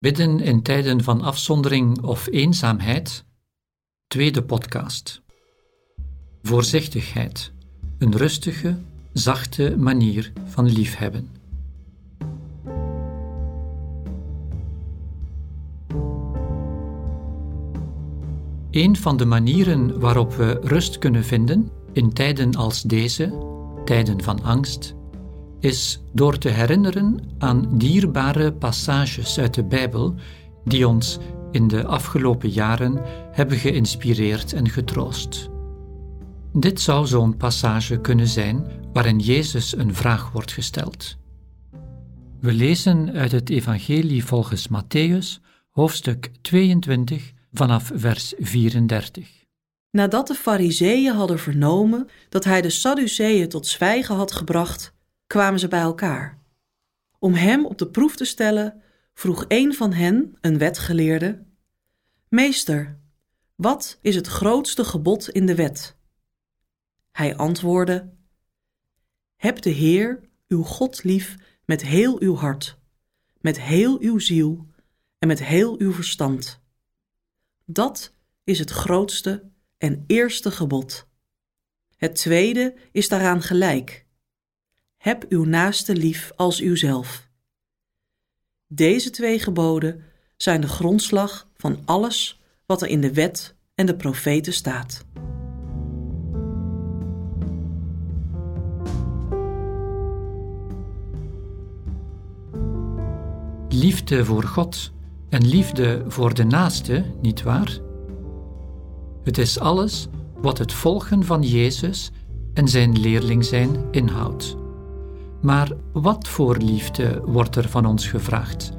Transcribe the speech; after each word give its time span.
Bidden 0.00 0.40
in 0.40 0.62
tijden 0.62 1.02
van 1.02 1.20
afzondering 1.22 2.02
of 2.02 2.26
eenzaamheid. 2.30 3.24
Tweede 4.06 4.42
podcast. 4.42 5.22
Voorzichtigheid. 6.42 7.52
Een 7.98 8.16
rustige, 8.16 8.78
zachte 9.12 9.76
manier 9.78 10.32
van 10.44 10.66
liefhebben. 10.66 11.28
Een 18.70 18.96
van 18.96 19.16
de 19.16 19.24
manieren 19.24 20.00
waarop 20.00 20.32
we 20.32 20.58
rust 20.62 20.98
kunnen 20.98 21.24
vinden 21.24 21.70
in 21.92 22.12
tijden 22.12 22.54
als 22.54 22.82
deze, 22.82 23.32
tijden 23.84 24.22
van 24.22 24.42
angst, 24.42 24.94
is 25.60 26.00
door 26.12 26.38
te 26.38 26.48
herinneren 26.48 27.18
aan 27.38 27.78
dierbare 27.78 28.52
passages 28.52 29.38
uit 29.38 29.54
de 29.54 29.64
Bijbel 29.64 30.14
die 30.64 30.88
ons 30.88 31.18
in 31.50 31.68
de 31.68 31.84
afgelopen 31.84 32.48
jaren 32.48 33.02
hebben 33.32 33.56
geïnspireerd 33.56 34.52
en 34.52 34.68
getroost. 34.68 35.50
Dit 36.52 36.80
zou 36.80 37.06
zo'n 37.06 37.36
passage 37.36 38.00
kunnen 38.00 38.26
zijn 38.26 38.66
waarin 38.92 39.18
Jezus 39.18 39.76
een 39.76 39.94
vraag 39.94 40.30
wordt 40.32 40.52
gesteld. 40.52 41.18
We 42.40 42.52
lezen 42.52 43.12
uit 43.12 43.32
het 43.32 43.50
Evangelie 43.50 44.24
volgens 44.24 44.68
Matthäus, 44.68 45.40
hoofdstuk 45.70 46.30
22, 46.40 47.32
vanaf 47.52 47.90
vers 47.94 48.34
34. 48.38 49.28
Nadat 49.90 50.26
de 50.26 50.34
Fariseeën 50.34 51.14
hadden 51.14 51.38
vernomen 51.38 52.08
dat 52.28 52.44
hij 52.44 52.60
de 52.60 52.70
Sadduceeën 52.70 53.48
tot 53.48 53.66
zwijgen 53.66 54.14
had 54.14 54.32
gebracht, 54.32 54.94
kwamen 55.30 55.60
ze 55.60 55.68
bij 55.68 55.80
elkaar. 55.80 56.42
Om 57.18 57.34
hem 57.34 57.66
op 57.66 57.78
de 57.78 57.88
proef 57.88 58.16
te 58.16 58.24
stellen, 58.24 58.82
vroeg 59.14 59.44
een 59.48 59.74
van 59.74 59.92
hen, 59.92 60.36
een 60.40 60.58
wetgeleerde: 60.58 61.46
Meester, 62.28 62.98
wat 63.54 63.98
is 64.00 64.14
het 64.14 64.26
grootste 64.26 64.84
gebod 64.84 65.28
in 65.28 65.46
de 65.46 65.54
wet? 65.54 65.96
Hij 67.12 67.36
antwoordde: 67.36 68.12
Heb 69.36 69.62
de 69.62 69.70
Heer, 69.70 70.20
uw 70.48 70.62
God, 70.62 71.04
lief 71.04 71.36
met 71.64 71.82
heel 71.82 72.20
uw 72.20 72.34
hart, 72.34 72.78
met 73.40 73.60
heel 73.60 74.00
uw 74.00 74.18
ziel 74.18 74.66
en 75.18 75.28
met 75.28 75.44
heel 75.44 75.78
uw 75.78 75.92
verstand. 75.92 76.60
Dat 77.64 78.14
is 78.44 78.58
het 78.58 78.70
grootste 78.70 79.50
en 79.78 80.04
eerste 80.06 80.50
gebod. 80.50 81.08
Het 81.96 82.14
tweede 82.14 82.74
is 82.92 83.08
daaraan 83.08 83.42
gelijk. 83.42 84.08
Heb 85.00 85.24
uw 85.28 85.44
naaste 85.44 85.96
lief 85.96 86.32
als 86.36 86.60
uzelf. 86.60 87.28
Deze 88.66 89.10
twee 89.10 89.38
geboden 89.38 90.02
zijn 90.36 90.60
de 90.60 90.68
grondslag 90.68 91.48
van 91.56 91.78
alles 91.84 92.40
wat 92.66 92.82
er 92.82 92.88
in 92.88 93.00
de 93.00 93.12
wet 93.12 93.54
en 93.74 93.86
de 93.86 93.96
profeten 93.96 94.52
staat. 94.52 95.04
Liefde 103.68 104.24
voor 104.24 104.42
God 104.42 104.92
en 105.28 105.46
liefde 105.46 106.04
voor 106.08 106.34
de 106.34 106.44
naaste, 106.44 107.04
niet 107.20 107.42
waar? 107.42 107.78
Het 109.22 109.38
is 109.38 109.58
alles 109.58 110.08
wat 110.40 110.58
het 110.58 110.72
volgen 110.72 111.24
van 111.24 111.42
Jezus 111.42 112.10
en 112.54 112.68
zijn 112.68 113.00
leerling 113.00 113.44
zijn 113.44 113.88
inhoudt. 113.90 114.59
Maar 115.40 115.72
wat 115.92 116.28
voor 116.28 116.56
liefde 116.56 117.22
wordt 117.24 117.56
er 117.56 117.68
van 117.68 117.86
ons 117.86 118.06
gevraagd 118.06 118.72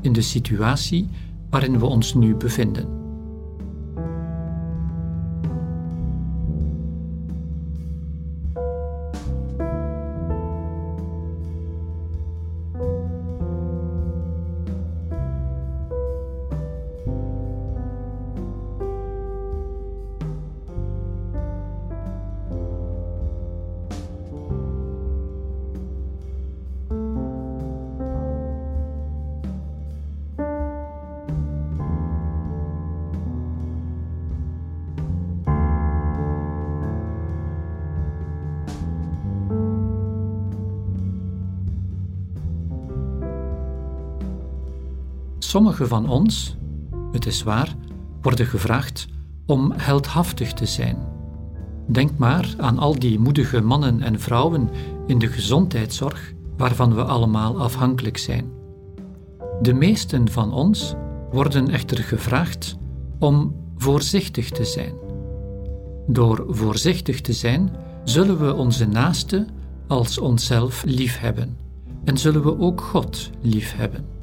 in 0.00 0.12
de 0.12 0.22
situatie 0.22 1.08
waarin 1.50 1.78
we 1.78 1.86
ons 1.86 2.14
nu 2.14 2.34
bevinden? 2.34 3.03
Sommigen 45.54 45.88
van 45.88 46.08
ons, 46.08 46.56
het 47.12 47.26
is 47.26 47.42
waar, 47.42 47.74
worden 48.22 48.46
gevraagd 48.46 49.06
om 49.46 49.72
heldhaftig 49.76 50.52
te 50.52 50.66
zijn. 50.66 50.96
Denk 51.86 52.10
maar 52.18 52.54
aan 52.58 52.78
al 52.78 52.98
die 52.98 53.18
moedige 53.18 53.60
mannen 53.60 54.02
en 54.02 54.20
vrouwen 54.20 54.70
in 55.06 55.18
de 55.18 55.26
gezondheidszorg 55.26 56.32
waarvan 56.56 56.94
we 56.94 57.04
allemaal 57.04 57.60
afhankelijk 57.60 58.16
zijn. 58.16 58.50
De 59.62 59.72
meesten 59.72 60.30
van 60.30 60.52
ons 60.52 60.94
worden 61.30 61.68
echter 61.68 61.98
gevraagd 61.98 62.76
om 63.18 63.54
voorzichtig 63.76 64.50
te 64.50 64.64
zijn. 64.64 64.94
Door 66.06 66.44
voorzichtig 66.48 67.20
te 67.20 67.32
zijn, 67.32 67.76
zullen 68.04 68.38
we 68.38 68.54
onze 68.54 68.86
naaste 68.86 69.46
als 69.86 70.18
onszelf 70.18 70.82
liefhebben 70.86 71.56
en 72.04 72.18
zullen 72.18 72.42
we 72.42 72.58
ook 72.58 72.80
God 72.80 73.30
liefhebben. 73.40 74.13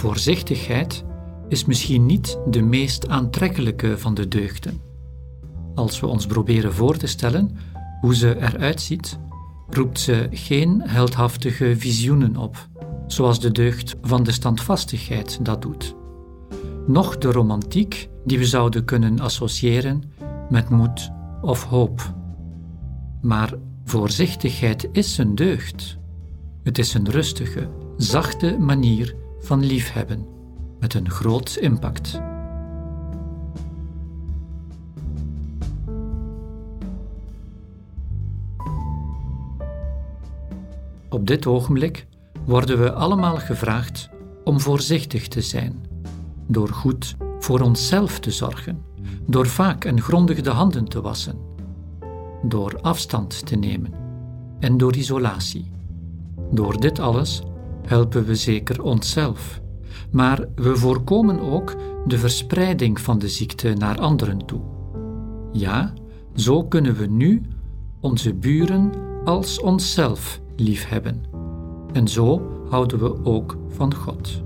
Voorzichtigheid 0.00 1.04
is 1.48 1.64
misschien 1.64 2.06
niet 2.06 2.38
de 2.46 2.62
meest 2.62 3.08
aantrekkelijke 3.08 3.98
van 3.98 4.14
de 4.14 4.28
deugden. 4.28 4.80
Als 5.74 6.00
we 6.00 6.06
ons 6.06 6.26
proberen 6.26 6.72
voor 6.72 6.96
te 6.96 7.06
stellen 7.06 7.56
hoe 8.00 8.14
ze 8.14 8.36
eruit 8.36 8.80
ziet, 8.80 9.18
roept 9.68 10.00
ze 10.00 10.28
geen 10.30 10.82
heldhaftige 10.84 11.74
visioenen 11.76 12.36
op, 12.36 12.68
zoals 13.06 13.40
de 13.40 13.50
deugd 13.50 13.96
van 14.02 14.22
de 14.22 14.32
standvastigheid 14.32 15.44
dat 15.44 15.62
doet. 15.62 15.94
Noch 16.86 17.18
de 17.18 17.32
romantiek 17.32 18.08
die 18.24 18.38
we 18.38 18.46
zouden 18.46 18.84
kunnen 18.84 19.20
associëren 19.20 20.02
met 20.50 20.68
moed 20.68 21.10
of 21.40 21.64
hoop. 21.64 22.14
Maar 23.22 23.54
voorzichtigheid 23.84 24.88
is 24.92 25.18
een 25.18 25.34
deugd. 25.34 25.98
Het 26.62 26.78
is 26.78 26.94
een 26.94 27.10
rustige, 27.10 27.68
zachte 27.96 28.56
manier 28.58 29.19
van 29.40 29.64
liefhebben 29.64 30.26
met 30.80 30.94
een 30.94 31.10
groot 31.10 31.56
impact. 31.60 32.20
Op 41.08 41.26
dit 41.26 41.46
ogenblik 41.46 42.06
worden 42.44 42.78
we 42.78 42.92
allemaal 42.92 43.36
gevraagd 43.36 44.08
om 44.44 44.60
voorzichtig 44.60 45.28
te 45.28 45.40
zijn, 45.40 45.84
door 46.46 46.68
goed 46.68 47.16
voor 47.38 47.60
onszelf 47.60 48.18
te 48.18 48.30
zorgen, 48.30 48.82
door 49.26 49.46
vaak 49.46 49.84
en 49.84 50.00
grondig 50.00 50.40
de 50.40 50.50
handen 50.50 50.84
te 50.84 51.00
wassen, 51.00 51.38
door 52.42 52.80
afstand 52.80 53.46
te 53.46 53.56
nemen 53.56 53.92
en 54.60 54.76
door 54.76 54.96
isolatie. 54.96 55.70
Door 56.50 56.80
dit 56.80 56.98
alles 56.98 57.42
helpen 57.86 58.24
we 58.24 58.34
zeker 58.34 58.82
onszelf, 58.82 59.60
maar 60.10 60.44
we 60.54 60.76
voorkomen 60.76 61.40
ook 61.40 61.76
de 62.06 62.18
verspreiding 62.18 63.00
van 63.00 63.18
de 63.18 63.28
ziekte 63.28 63.72
naar 63.72 63.98
anderen 63.98 64.46
toe. 64.46 64.60
Ja, 65.52 65.92
zo 66.34 66.64
kunnen 66.64 66.94
we 66.94 67.06
nu 67.06 67.42
onze 68.00 68.34
buren 68.34 68.92
als 69.24 69.60
onszelf 69.60 70.40
liefhebben. 70.56 71.22
En 71.92 72.08
zo 72.08 72.42
houden 72.68 72.98
we 72.98 73.24
ook 73.24 73.56
van 73.68 73.94
God. 73.94 74.42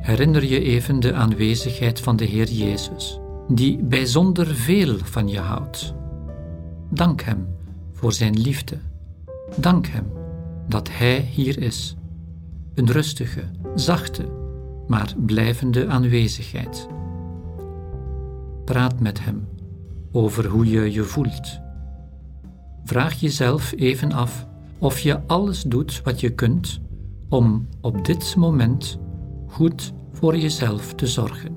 Herinner 0.00 0.44
je 0.44 0.60
even 0.60 1.00
de 1.00 1.12
aanwezigheid 1.12 2.00
van 2.00 2.16
de 2.16 2.24
Heer 2.24 2.48
Jezus, 2.48 3.20
die 3.48 3.84
bijzonder 3.84 4.46
veel 4.46 4.98
van 4.98 5.28
je 5.28 5.38
houdt. 5.38 5.94
Dank 6.96 7.20
Hem 7.20 7.46
voor 7.92 8.12
Zijn 8.12 8.40
liefde. 8.40 8.78
Dank 9.56 9.86
Hem 9.86 10.06
dat 10.68 10.88
Hij 10.90 11.20
hier 11.20 11.62
is. 11.62 11.96
Een 12.74 12.90
rustige, 12.90 13.42
zachte, 13.74 14.28
maar 14.86 15.14
blijvende 15.16 15.86
aanwezigheid. 15.86 16.88
Praat 18.64 19.00
met 19.00 19.24
hem 19.24 19.48
over 20.12 20.46
hoe 20.46 20.66
je 20.70 20.92
je 20.92 21.02
voelt. 21.02 21.60
Vraag 22.84 23.20
jezelf 23.20 23.72
even 23.72 24.12
af 24.12 24.46
of 24.78 24.98
je 24.98 25.26
alles 25.26 25.62
doet 25.62 26.00
wat 26.04 26.20
je 26.20 26.30
kunt 26.30 26.80
om 27.28 27.68
op 27.80 28.04
dit 28.04 28.36
moment 28.36 28.98
goed 29.46 29.92
voor 30.12 30.36
jezelf 30.36 30.94
te 30.94 31.06
zorgen. 31.06 31.56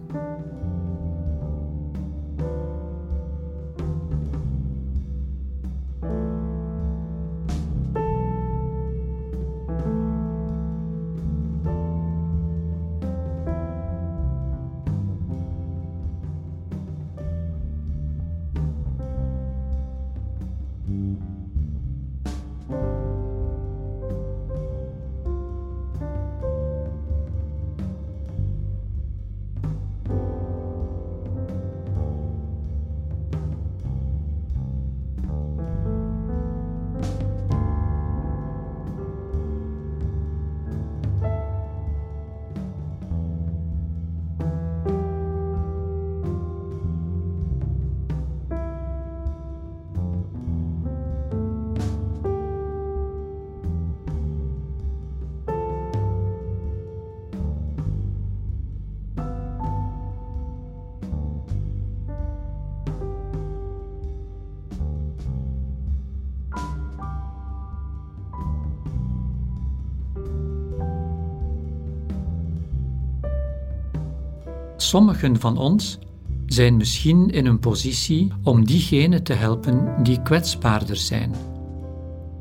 Sommigen 74.90 75.40
van 75.40 75.58
ons 75.58 76.00
zijn 76.46 76.78
misschien 76.78 77.30
in 77.30 77.46
een 77.46 77.60
positie 77.60 78.32
om 78.44 78.66
diegenen 78.66 79.24
te 79.24 79.34
helpen 79.34 80.04
die 80.04 80.22
kwetsbaarder 80.22 80.96
zijn, 80.96 81.36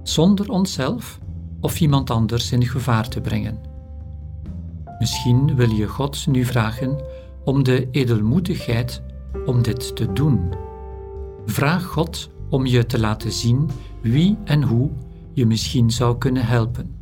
zonder 0.03 0.51
onszelf 0.51 1.19
of 1.61 1.81
iemand 1.81 2.11
anders 2.11 2.53
in 2.53 2.67
gevaar 2.67 3.09
te 3.09 3.21
brengen. 3.21 3.59
Misschien 4.99 5.57
wil 5.57 5.71
je 5.71 5.87
God 5.87 6.27
nu 6.27 6.45
vragen 6.45 7.01
om 7.45 7.63
de 7.63 7.89
edelmoedigheid 7.91 9.03
om 9.47 9.63
dit 9.63 9.97
te 9.97 10.13
doen. 10.13 10.53
Vraag 11.47 11.85
God 11.85 12.31
om 12.51 12.67
je 12.67 12.87
te 12.87 12.99
laten 12.99 13.33
zien 13.33 13.71
wie 14.03 14.37
en 14.45 14.63
hoe 14.63 14.91
je 15.33 15.47
misschien 15.47 15.91
zou 15.91 16.19
kunnen 16.19 16.47
helpen. 16.47 16.98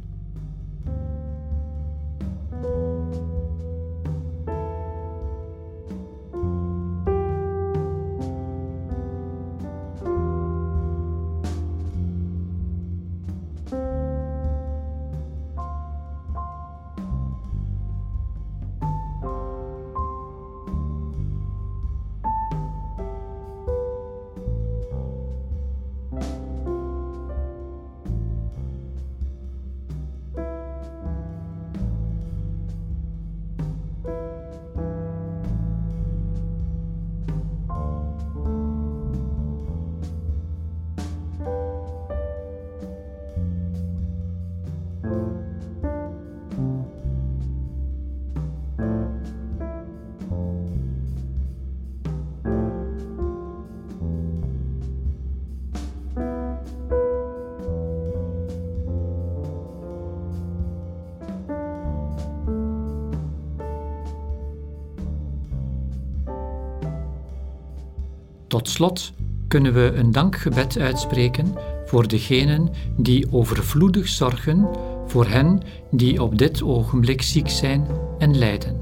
Tot 68.56 68.68
slot 68.68 69.12
kunnen 69.48 69.72
we 69.72 69.92
een 69.94 70.12
dankgebed 70.12 70.78
uitspreken 70.78 71.54
voor 71.86 72.08
degenen 72.08 72.68
die 72.96 73.32
overvloedig 73.32 74.08
zorgen 74.08 74.68
voor 75.06 75.26
hen 75.26 75.62
die 75.90 76.22
op 76.22 76.38
dit 76.38 76.62
ogenblik 76.62 77.22
ziek 77.22 77.48
zijn 77.48 77.86
en 78.18 78.38
lijden. 78.38 78.80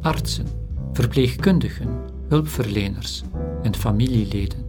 Artsen, 0.00 0.46
verpleegkundigen, 0.92 1.88
hulpverleners 2.28 3.22
en 3.62 3.74
familieleden. 3.74 4.65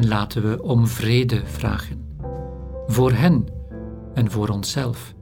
En 0.00 0.08
laten 0.08 0.50
we 0.50 0.62
om 0.62 0.86
vrede 0.86 1.46
vragen. 1.46 2.16
Voor 2.86 3.12
hen 3.12 3.46
en 4.14 4.30
voor 4.30 4.48
onszelf, 4.48 5.14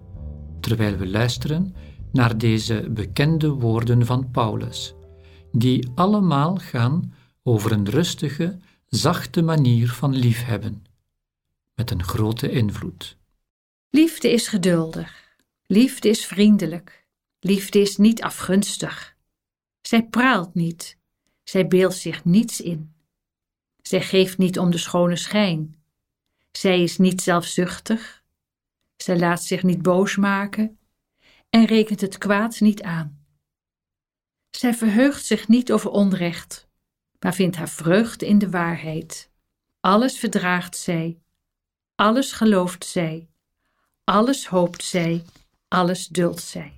terwijl 0.60 0.96
we 0.96 1.06
luisteren 1.06 1.74
naar 2.12 2.38
deze 2.38 2.88
bekende 2.90 3.48
woorden 3.48 4.06
van 4.06 4.30
Paulus, 4.30 4.94
die 5.52 5.88
allemaal 5.94 6.56
gaan 6.56 7.14
over 7.42 7.72
een 7.72 7.88
rustige, 7.88 8.58
zachte 8.86 9.42
manier 9.42 9.88
van 9.88 10.14
liefhebben, 10.14 10.84
met 11.74 11.90
een 11.90 12.02
grote 12.02 12.50
invloed. 12.50 13.16
Liefde 13.90 14.32
is 14.32 14.48
geduldig, 14.48 15.36
liefde 15.66 16.08
is 16.08 16.26
vriendelijk, 16.26 17.06
liefde 17.40 17.80
is 17.80 17.96
niet 17.96 18.22
afgunstig. 18.22 19.16
Zij 19.80 20.06
praalt 20.06 20.54
niet, 20.54 20.96
zij 21.44 21.66
beeldt 21.66 21.96
zich 21.96 22.24
niets 22.24 22.60
in. 22.60 22.96
Zij 23.88 24.02
geeft 24.02 24.38
niet 24.38 24.58
om 24.58 24.70
de 24.70 24.78
schone 24.78 25.16
schijn. 25.16 25.76
Zij 26.52 26.82
is 26.82 26.98
niet 26.98 27.20
zelfzuchtig. 27.22 28.22
Zij 28.96 29.18
laat 29.18 29.42
zich 29.42 29.62
niet 29.62 29.82
boos 29.82 30.16
maken 30.16 30.78
en 31.50 31.64
rekent 31.64 32.00
het 32.00 32.18
kwaad 32.18 32.60
niet 32.60 32.82
aan. 32.82 33.26
Zij 34.50 34.74
verheugt 34.74 35.26
zich 35.26 35.48
niet 35.48 35.72
over 35.72 35.90
onrecht, 35.90 36.68
maar 37.20 37.34
vindt 37.34 37.56
haar 37.56 37.68
vreugde 37.68 38.26
in 38.26 38.38
de 38.38 38.50
waarheid. 38.50 39.30
Alles 39.80 40.18
verdraagt 40.18 40.76
zij, 40.76 41.18
alles 41.94 42.32
gelooft 42.32 42.84
zij, 42.84 43.28
alles 44.04 44.46
hoopt 44.46 44.84
zij, 44.84 45.24
alles 45.68 46.06
duldt 46.06 46.42
zij. 46.42 46.77